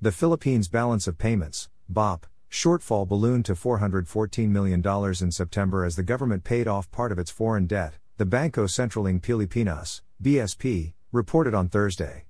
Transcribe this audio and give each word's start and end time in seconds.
The 0.00 0.12
Philippines 0.12 0.68
balance 0.68 1.06
of 1.06 1.16
payments, 1.16 1.68
BOP, 1.88 2.26
shortfall 2.50 3.08
ballooned 3.08 3.44
to 3.46 3.54
$414 3.54 4.48
million 4.48 4.82
in 5.20 5.30
September 5.30 5.84
as 5.84 5.96
the 5.96 6.02
government 6.02 6.44
paid 6.44 6.68
off 6.68 6.90
part 6.90 7.10
of 7.12 7.18
its 7.18 7.30
foreign 7.30 7.66
debt, 7.66 7.94
the 8.18 8.26
Banco 8.26 8.66
Sentral 8.66 9.08
ng 9.08 9.20
Pilipinas, 9.20 10.02
BSP, 10.22 10.92
reported 11.10 11.54
on 11.54 11.68
Thursday. 11.68 12.24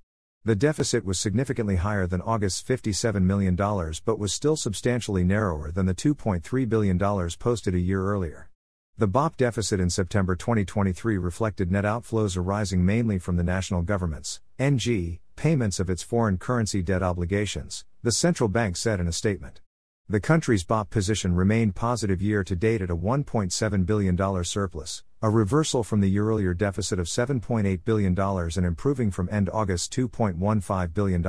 The 0.44 0.54
deficit 0.54 1.04
was 1.04 1.18
significantly 1.18 1.76
higher 1.76 2.06
than 2.06 2.20
August's 2.20 2.62
$57 2.62 3.22
million 3.22 3.56
but 3.56 4.18
was 4.18 4.32
still 4.32 4.56
substantially 4.56 5.24
narrower 5.24 5.72
than 5.72 5.86
the 5.86 5.94
$2.3 5.94 6.68
billion 6.68 6.98
posted 7.38 7.74
a 7.74 7.80
year 7.80 8.06
earlier. 8.06 8.50
The 8.98 9.08
BOP 9.08 9.36
deficit 9.36 9.80
in 9.80 9.90
September 9.90 10.36
2023 10.36 11.18
reflected 11.18 11.72
net 11.72 11.84
outflows 11.84 12.36
arising 12.36 12.84
mainly 12.84 13.18
from 13.18 13.36
the 13.36 13.42
national 13.42 13.82
government's 13.82 14.40
NG 14.58 15.18
payments 15.44 15.78
of 15.78 15.90
its 15.90 16.02
foreign 16.02 16.38
currency 16.38 16.80
debt 16.80 17.02
obligations, 17.02 17.84
the 18.02 18.10
central 18.10 18.48
bank 18.48 18.78
said 18.78 18.98
in 18.98 19.06
a 19.06 19.12
statement. 19.12 19.60
The 20.08 20.18
country's 20.18 20.64
BOP 20.64 20.88
position 20.88 21.34
remained 21.34 21.74
positive 21.74 22.22
year 22.22 22.42
to 22.42 22.56
date 22.56 22.80
at 22.80 22.88
a 22.88 22.96
$1.7 22.96 23.84
billion 23.84 24.44
surplus, 24.44 25.02
a 25.20 25.28
reversal 25.28 25.84
from 25.84 26.00
the 26.00 26.08
year 26.08 26.30
earlier 26.30 26.54
deficit 26.54 26.98
of 26.98 27.08
$7.8 27.08 27.84
billion 27.84 28.18
and 28.18 28.64
improving 28.64 29.10
from 29.10 29.28
end 29.30 29.50
August 29.52 29.92
$2.15 29.92 30.94
billion. 30.94 31.22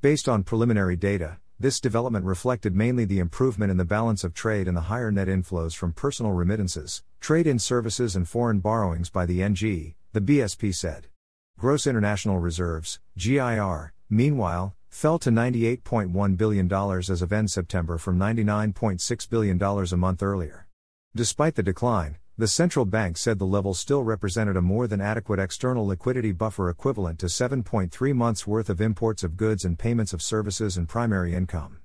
Based 0.00 0.26
on 0.26 0.42
preliminary 0.42 0.96
data, 0.96 1.40
this 1.58 1.78
development 1.78 2.24
reflected 2.24 2.74
mainly 2.74 3.04
the 3.04 3.18
improvement 3.18 3.70
in 3.70 3.76
the 3.76 3.84
balance 3.84 4.24
of 4.24 4.32
trade 4.32 4.66
and 4.66 4.74
the 4.74 4.88
higher 4.88 5.12
net 5.12 5.28
inflows 5.28 5.76
from 5.76 5.92
personal 5.92 6.32
remittances, 6.32 7.02
trade 7.20 7.46
in 7.46 7.58
services, 7.58 8.16
and 8.16 8.26
foreign 8.26 8.60
borrowings 8.60 9.10
by 9.10 9.26
the 9.26 9.42
NG, 9.42 9.94
the 10.14 10.22
BSP 10.22 10.74
said. 10.74 11.08
Gross 11.60 11.86
international 11.86 12.38
reserves, 12.38 13.00
GIR, 13.18 13.92
meanwhile, 14.08 14.74
fell 14.88 15.18
to 15.18 15.28
$98.1 15.28 16.34
billion 16.38 16.72
as 16.72 17.20
of 17.20 17.34
end 17.34 17.50
September 17.50 17.98
from 17.98 18.18
$99.6 18.18 19.28
billion 19.28 19.62
a 19.62 19.96
month 19.98 20.22
earlier. 20.22 20.66
Despite 21.14 21.56
the 21.56 21.62
decline, 21.62 22.16
the 22.38 22.48
central 22.48 22.86
bank 22.86 23.18
said 23.18 23.38
the 23.38 23.44
level 23.44 23.74
still 23.74 24.02
represented 24.02 24.56
a 24.56 24.62
more 24.62 24.86
than 24.86 25.02
adequate 25.02 25.38
external 25.38 25.86
liquidity 25.86 26.32
buffer 26.32 26.70
equivalent 26.70 27.18
to 27.18 27.26
7.3 27.26 28.14
months' 28.14 28.46
worth 28.46 28.70
of 28.70 28.80
imports 28.80 29.22
of 29.22 29.36
goods 29.36 29.66
and 29.66 29.78
payments 29.78 30.14
of 30.14 30.22
services 30.22 30.78
and 30.78 30.88
primary 30.88 31.34
income. 31.34 31.79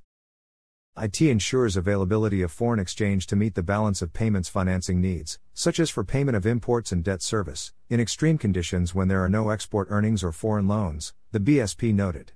IT 0.97 1.21
ensures 1.21 1.75
availability 1.75 2.41
of 2.41 2.53
foreign 2.53 2.79
exchange 2.79 3.27
to 3.27 3.35
meet 3.35 3.53
the 3.53 3.61
balance 3.61 4.01
of 4.01 4.13
payments 4.13 4.47
financing 4.47 5.01
needs, 5.01 5.39
such 5.53 5.77
as 5.77 5.89
for 5.89 6.05
payment 6.05 6.37
of 6.37 6.45
imports 6.45 6.93
and 6.93 7.03
debt 7.03 7.21
service, 7.21 7.73
in 7.89 7.99
extreme 7.99 8.37
conditions 8.37 8.95
when 8.95 9.09
there 9.09 9.21
are 9.21 9.27
no 9.27 9.49
export 9.49 9.89
earnings 9.91 10.23
or 10.23 10.31
foreign 10.31 10.69
loans, 10.69 11.13
the 11.33 11.39
BSP 11.39 11.93
noted. 11.93 12.31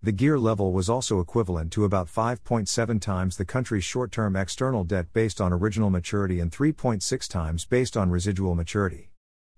The 0.00 0.12
GIR 0.12 0.38
level 0.38 0.72
was 0.72 0.88
also 0.88 1.18
equivalent 1.18 1.72
to 1.72 1.84
about 1.84 2.06
5.7 2.06 3.00
times 3.00 3.36
the 3.36 3.44
country's 3.44 3.84
short 3.84 4.12
term 4.12 4.36
external 4.36 4.84
debt 4.84 5.12
based 5.12 5.40
on 5.40 5.52
original 5.52 5.90
maturity 5.90 6.38
and 6.38 6.52
3.6 6.52 7.28
times 7.28 7.64
based 7.64 7.96
on 7.96 8.10
residual 8.10 8.54
maturity. 8.54 9.10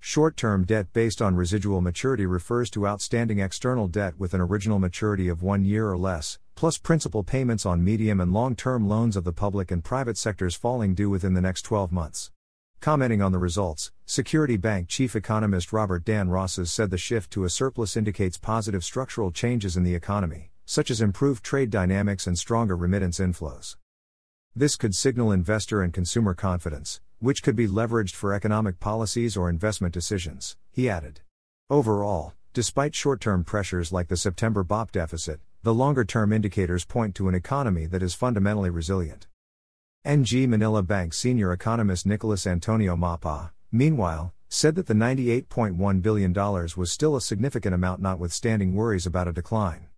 Short 0.08 0.36
term 0.36 0.62
debt 0.62 0.92
based 0.92 1.20
on 1.20 1.34
residual 1.34 1.80
maturity 1.80 2.26
refers 2.26 2.70
to 2.70 2.86
outstanding 2.86 3.40
external 3.40 3.88
debt 3.88 4.14
with 4.16 4.34
an 4.34 4.40
original 4.40 4.78
maturity 4.78 5.26
of 5.26 5.42
one 5.42 5.64
year 5.64 5.90
or 5.90 5.98
less, 5.98 6.38
plus 6.54 6.78
principal 6.78 7.24
payments 7.24 7.66
on 7.66 7.82
medium 7.82 8.20
and 8.20 8.32
long 8.32 8.54
term 8.54 8.86
loans 8.86 9.16
of 9.16 9.24
the 9.24 9.32
public 9.32 9.72
and 9.72 9.82
private 9.82 10.16
sectors 10.16 10.54
falling 10.54 10.94
due 10.94 11.10
within 11.10 11.34
the 11.34 11.40
next 11.40 11.62
12 11.62 11.90
months. 11.90 12.30
Commenting 12.78 13.20
on 13.20 13.32
the 13.32 13.40
results, 13.40 13.90
Security 14.04 14.56
Bank 14.56 14.86
chief 14.86 15.16
economist 15.16 15.72
Robert 15.72 16.04
Dan 16.04 16.28
Roces 16.28 16.70
said 16.70 16.92
the 16.92 16.96
shift 16.96 17.32
to 17.32 17.42
a 17.42 17.50
surplus 17.50 17.96
indicates 17.96 18.38
positive 18.38 18.84
structural 18.84 19.32
changes 19.32 19.76
in 19.76 19.82
the 19.82 19.96
economy, 19.96 20.52
such 20.64 20.88
as 20.88 21.00
improved 21.00 21.42
trade 21.42 21.68
dynamics 21.68 22.28
and 22.28 22.38
stronger 22.38 22.76
remittance 22.76 23.18
inflows. 23.18 23.74
This 24.54 24.76
could 24.76 24.94
signal 24.94 25.32
investor 25.32 25.82
and 25.82 25.92
consumer 25.92 26.32
confidence, 26.32 27.00
which 27.18 27.42
could 27.42 27.56
be 27.56 27.66
leveraged 27.66 28.14
for 28.14 28.34
economic 28.34 28.78
policies 28.78 29.36
or 29.36 29.48
investment 29.48 29.94
decisions, 29.94 30.56
he 30.70 30.88
added. 30.88 31.20
Overall, 31.70 32.34
despite 32.52 32.94
short 32.94 33.20
term 33.20 33.44
pressures 33.44 33.92
like 33.92 34.08
the 34.08 34.16
September 34.16 34.62
BOP 34.62 34.92
deficit, 34.92 35.40
the 35.62 35.74
longer 35.74 36.04
term 36.04 36.32
indicators 36.32 36.84
point 36.84 37.14
to 37.14 37.28
an 37.28 37.34
economy 37.34 37.86
that 37.86 38.02
is 38.02 38.14
fundamentally 38.14 38.70
resilient. 38.70 39.26
ING 40.04 40.48
Manila 40.48 40.82
Bank 40.82 41.12
senior 41.12 41.52
economist 41.52 42.06
Nicholas 42.06 42.46
Antonio 42.46 42.94
Mapa, 42.94 43.50
meanwhile, 43.72 44.32
said 44.48 44.76
that 44.76 44.86
the 44.86 44.94
$98.1 44.94 46.02
billion 46.02 46.32
was 46.32 46.92
still 46.92 47.16
a 47.16 47.20
significant 47.20 47.74
amount 47.74 48.00
notwithstanding 48.00 48.74
worries 48.74 49.06
about 49.06 49.26
a 49.26 49.32
decline. 49.32 49.88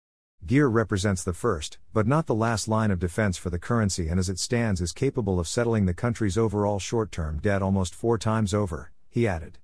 GIR 0.48 0.70
represents 0.70 1.22
the 1.22 1.34
first, 1.34 1.76
but 1.92 2.06
not 2.06 2.24
the 2.24 2.34
last 2.34 2.68
line 2.68 2.90
of 2.90 2.98
defense 2.98 3.36
for 3.36 3.50
the 3.50 3.58
currency 3.58 4.08
and 4.08 4.18
as 4.18 4.30
it 4.30 4.38
stands 4.38 4.80
is 4.80 4.92
capable 4.92 5.38
of 5.38 5.46
settling 5.46 5.84
the 5.84 5.92
country's 5.92 6.38
overall 6.38 6.78
short 6.78 7.12
term 7.12 7.38
debt 7.38 7.60
almost 7.60 7.94
four 7.94 8.16
times 8.16 8.54
over, 8.54 8.90
he 9.10 9.28
added. 9.28 9.58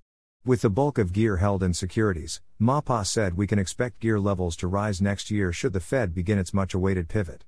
With 0.45 0.61
the 0.61 0.69
bulk 0.69 0.99
of 0.99 1.11
GIR 1.11 1.37
held 1.37 1.63
in 1.63 1.73
securities, 1.73 2.39
Mapa 2.61 3.03
said 3.03 3.35
we 3.35 3.47
can 3.47 3.57
expect 3.57 3.99
GIR 3.99 4.19
levels 4.19 4.55
to 4.57 4.67
rise 4.67 5.01
next 5.01 5.31
year 5.31 5.51
should 5.51 5.73
the 5.73 5.79
Fed 5.79 6.13
begin 6.13 6.37
its 6.37 6.53
much 6.53 6.75
awaited 6.75 7.09
pivot. 7.09 7.45